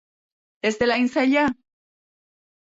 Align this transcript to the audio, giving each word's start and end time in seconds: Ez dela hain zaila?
Ez 0.69 0.71
dela 0.79 0.97
hain 0.97 1.11
zaila? 1.17 1.45